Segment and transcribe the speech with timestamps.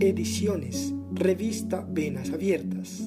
[0.00, 3.02] Ediciones, revista Venas Abiertas.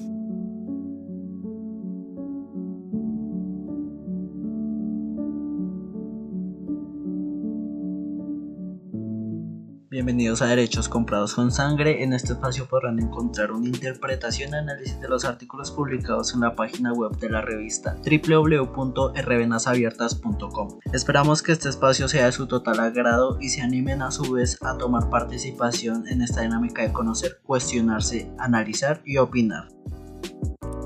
[10.04, 12.02] Bienvenidos a Derechos Comprados con Sangre.
[12.02, 16.56] En este espacio podrán encontrar una interpretación y análisis de los artículos publicados en la
[16.56, 20.80] página web de la revista www.rvenasabiertas.com.
[20.92, 24.58] Esperamos que este espacio sea de su total agrado y se animen a su vez
[24.60, 29.68] a tomar participación en esta dinámica de conocer, cuestionarse, analizar y opinar.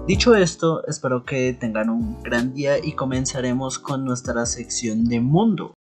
[0.06, 5.74] Dicho esto, espero que tengan un gran día y comenzaremos con nuestra sección de mundo.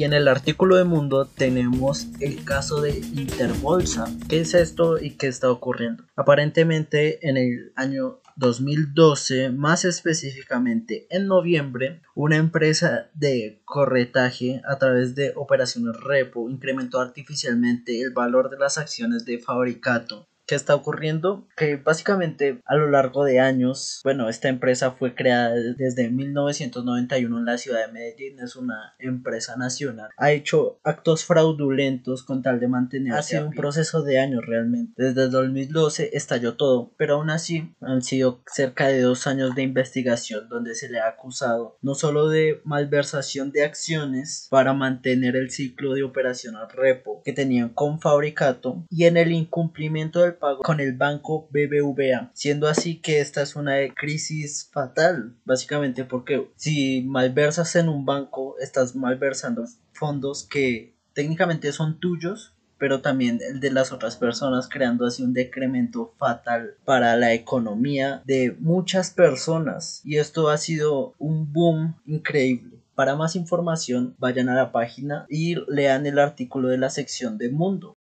[0.00, 4.06] Y en el artículo de Mundo tenemos el caso de Interbolsa.
[4.30, 6.04] ¿Qué es esto y qué está ocurriendo?
[6.16, 15.14] Aparentemente en el año 2012, más específicamente en noviembre, una empresa de corretaje a través
[15.14, 21.46] de operaciones repo incrementó artificialmente el valor de las acciones de Fabricato ¿Qué está ocurriendo?
[21.56, 27.44] Que básicamente a lo largo de años, bueno, esta empresa fue creada desde 1991 en
[27.44, 30.10] la ciudad de Medellín, es una empresa nacional.
[30.16, 33.12] Ha hecho actos fraudulentos con tal de mantener.
[33.12, 34.92] Ha sido un proceso de años realmente.
[35.00, 39.62] Desde el 2012 estalló todo, pero aún así han sido cerca de dos años de
[39.62, 45.52] investigación donde se le ha acusado no solo de malversación de acciones para mantener el
[45.52, 50.62] ciclo de operación al repo que tenían con Fabricato y en el incumplimiento del pago
[50.62, 57.02] con el banco BBVA, siendo así que esta es una crisis fatal, básicamente porque si
[57.02, 63.70] malversas en un banco, estás malversando fondos que técnicamente son tuyos, pero también el de
[63.70, 70.00] las otras personas, creando así un decremento fatal para la economía de muchas personas.
[70.02, 72.80] Y esto ha sido un boom increíble.
[72.94, 77.50] Para más información, vayan a la página y lean el artículo de la sección de
[77.50, 77.96] Mundo.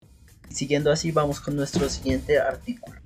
[0.50, 2.98] Siguiendo así, vamos con nuestro siguiente artículo.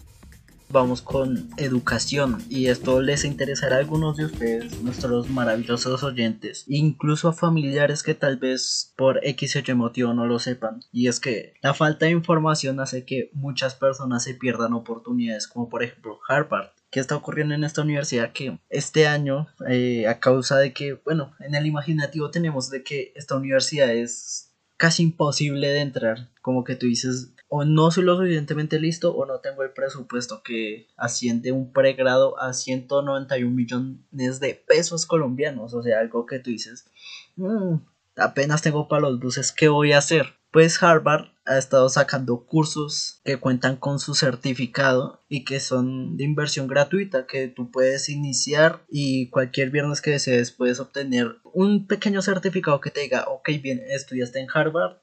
[0.70, 7.28] Vamos con educación y esto les interesará a algunos de ustedes, nuestros maravillosos oyentes, incluso
[7.28, 10.80] a familiares que tal vez por X o Y motivo no lo sepan.
[10.94, 15.68] Y es que la falta de información hace que muchas personas se pierdan oportunidades, como
[15.68, 20.57] por ejemplo Harvard, ¿Qué está ocurriendo en esta universidad que este año eh, a causa
[20.57, 24.50] de que bueno en el imaginativo tenemos de que esta universidad es
[24.81, 26.31] casi imposible de entrar.
[26.42, 30.42] Como que tú dices, o no soy lo suficientemente listo o no tengo el presupuesto
[30.42, 35.75] que asciende un pregrado a 191 millones de pesos colombianos.
[35.75, 36.88] O sea, algo que tú dices,
[37.36, 37.75] mm,
[38.18, 40.34] apenas tengo para los buses, ¿qué voy a hacer?
[40.50, 46.23] Pues Harvard ha estado sacando cursos que cuentan con su certificado y que son de
[46.23, 52.22] inversión gratuita que tú puedes iniciar y cualquier viernes que desees puedes obtener un pequeño
[52.22, 54.97] certificado que te diga ok bien estudiaste en Harvard.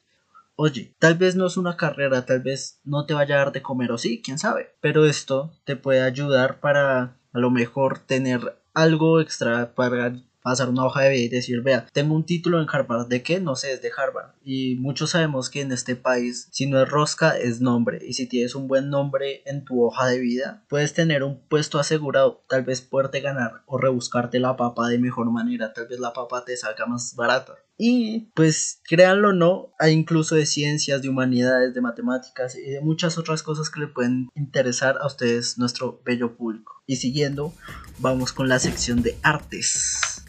[0.56, 3.62] Oye tal vez no es una carrera tal vez no te vaya a dar de
[3.62, 4.74] comer o sí quién sabe.
[4.80, 10.16] Pero esto te puede ayudar para a lo mejor tener algo extra para
[10.48, 13.38] pasar una hoja de vida y decir, vea, tengo un título en Harvard, ¿de qué?
[13.38, 14.30] No sé, es de Harvard.
[14.42, 17.98] Y muchos sabemos que en este país, si no es rosca, es nombre.
[18.02, 21.78] Y si tienes un buen nombre en tu hoja de vida, puedes tener un puesto
[21.78, 26.14] asegurado, tal vez poderte ganar o rebuscarte la papa de mejor manera, tal vez la
[26.14, 27.54] papa te salga más barata.
[27.76, 32.80] Y pues créanlo o no, hay incluso de ciencias, de humanidades, de matemáticas y de
[32.80, 36.82] muchas otras cosas que le pueden interesar a ustedes, nuestro bello público.
[36.86, 37.52] Y siguiendo,
[37.98, 40.24] vamos con la sección de artes.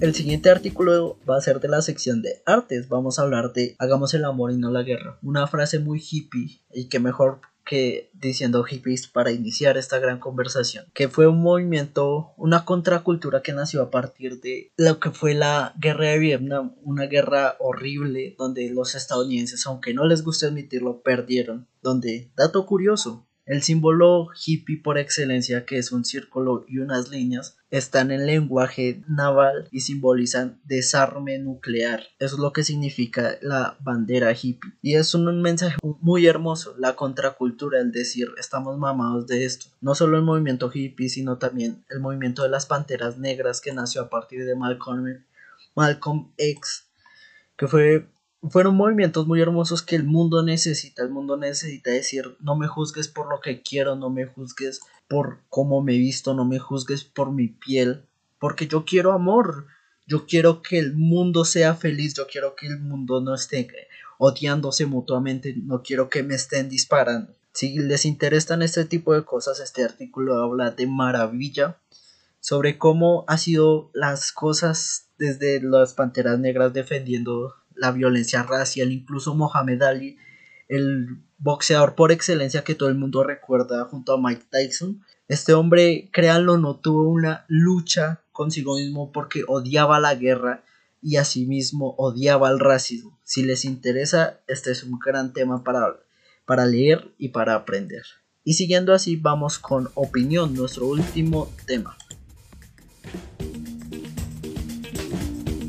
[0.00, 2.88] El siguiente artículo va a ser de la sección de artes.
[2.88, 5.18] Vamos a hablar de Hagamos el amor y no la guerra.
[5.22, 10.86] Una frase muy hippie y que mejor que diciendo hippies para iniciar esta gran conversación,
[10.94, 15.74] que fue un movimiento, una contracultura que nació a partir de lo que fue la
[15.78, 21.68] guerra de Vietnam, una guerra horrible donde los estadounidenses, aunque no les guste admitirlo, perdieron,
[21.82, 27.56] donde, dato curioso, el símbolo hippie por excelencia, que es un círculo y unas líneas,
[27.70, 32.04] están en lenguaje naval y simbolizan desarme nuclear.
[32.18, 34.74] Eso es lo que significa la bandera hippie.
[34.82, 39.68] Y es un mensaje muy hermoso, la contracultura, el decir estamos mamados de esto.
[39.80, 44.02] No solo el movimiento hippie, sino también el movimiento de las panteras negras que nació
[44.02, 45.24] a partir de Malcolm,
[45.74, 46.90] Malcolm X,
[47.56, 48.06] que fue
[48.50, 51.02] fueron movimientos muy hermosos que el mundo necesita.
[51.02, 55.40] El mundo necesita decir, no me juzgues por lo que quiero, no me juzgues por
[55.48, 58.04] cómo me visto, no me juzgues por mi piel,
[58.38, 59.66] porque yo quiero amor.
[60.06, 63.68] Yo quiero que el mundo sea feliz, yo quiero que el mundo no esté
[64.16, 67.34] odiándose mutuamente, no quiero que me estén disparando.
[67.52, 71.76] Si les interesan este tipo de cosas, este artículo habla de maravilla
[72.40, 79.34] sobre cómo ha sido las cosas desde las Panteras Negras defendiendo la violencia racial, incluso
[79.34, 80.18] Mohamed Ali,
[80.68, 85.02] el boxeador por excelencia que todo el mundo recuerda junto a Mike Tyson.
[85.28, 90.64] Este hombre, créanlo, no tuvo una lucha consigo mismo porque odiaba la guerra
[91.00, 93.18] y asimismo odiaba el racismo.
[93.24, 95.96] Si les interesa, este es un gran tema para,
[96.44, 98.02] para leer y para aprender.
[98.44, 101.96] Y siguiendo así, vamos con opinión, nuestro último tema.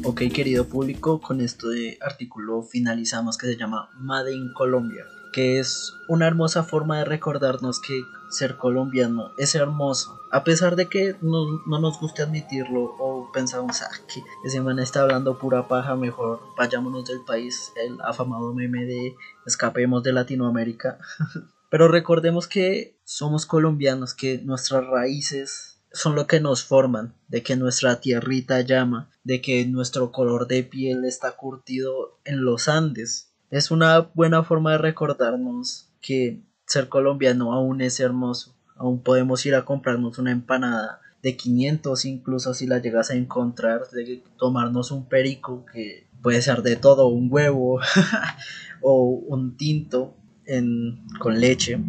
[0.09, 5.93] Ok, querido público, con este artículo finalizamos que se llama Made in Colombia, que es
[6.07, 8.01] una hermosa forma de recordarnos que
[8.31, 13.91] ser colombiano es hermoso, a pesar de que no, nos guste admitirlo o pensamos, ah,
[14.11, 19.15] que ese man está hablando pura paja, mejor vayámonos del país, el afamado meme de
[19.45, 20.97] escapemos de Latinoamérica.
[21.69, 27.55] Pero recordemos que somos colombianos, que nuestras raíces son lo que nos forman, de que
[27.55, 33.31] nuestra tierrita llama, de que nuestro color de piel está curtido en los Andes.
[33.49, 39.55] Es una buena forma de recordarnos que ser colombiano aún es hermoso, aún podemos ir
[39.55, 45.05] a comprarnos una empanada de 500 incluso si la llegas a encontrar, de tomarnos un
[45.07, 47.79] perico que puede ser de todo, un huevo
[48.81, 50.15] o un tinto
[51.19, 51.79] con leche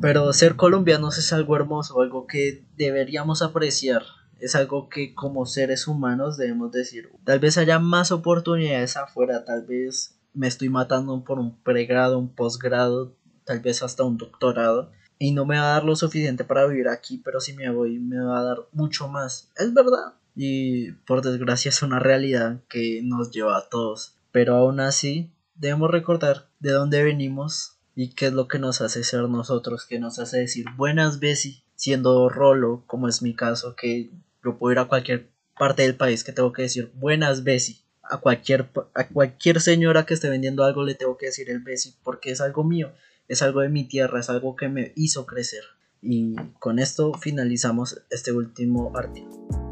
[0.00, 4.02] pero ser colombianos es algo hermoso, algo que deberíamos apreciar.
[4.38, 7.10] Es algo que como seres humanos debemos decir.
[7.24, 12.34] Tal vez haya más oportunidades afuera, tal vez me estoy matando por un pregrado, un
[12.34, 14.92] posgrado, tal vez hasta un doctorado.
[15.18, 17.98] Y no me va a dar lo suficiente para vivir aquí, pero si me voy
[17.98, 19.50] me va a dar mucho más.
[19.56, 20.14] Es verdad.
[20.36, 24.14] Y por desgracia es una realidad que nos lleva a todos.
[24.30, 29.02] Pero aún así, debemos recordar de dónde venimos, y qué es lo que nos hace
[29.02, 34.12] ser nosotros, que nos hace decir buenas veces siendo rolo, como es mi caso, que
[34.44, 37.82] yo puedo ir a cualquier parte del país que tengo que decir buenas veces.
[38.04, 41.96] A cualquier, a cualquier señora que esté vendiendo algo le tengo que decir el besi
[42.04, 42.92] porque es algo mío,
[43.26, 45.64] es algo de mi tierra, es algo que me hizo crecer.
[46.00, 49.67] Y con esto finalizamos este último artículo.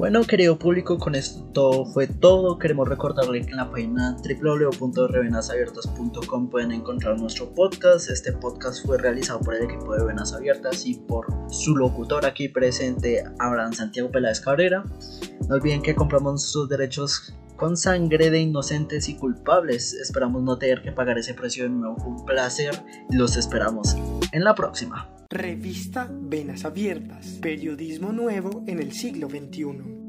[0.00, 2.58] Bueno, querido público, con esto fue todo.
[2.58, 8.08] Queremos recordarle que en la página www.revenasabiertas.com pueden encontrar nuestro podcast.
[8.08, 12.48] Este podcast fue realizado por el equipo de Venas Abiertas y por su locutor aquí
[12.48, 14.84] presente, Abraham Santiago Peláez Cabrera.
[15.46, 19.92] No olviden que compramos sus derechos con sangre de inocentes y culpables.
[19.92, 21.98] Esperamos no tener que pagar ese precio de nuevo.
[21.98, 22.74] Fue un placer
[23.10, 23.94] los esperamos
[24.32, 25.08] en la próxima.
[25.28, 29.99] Revista Venas Abiertas, periodismo nuevo en el siglo XXI.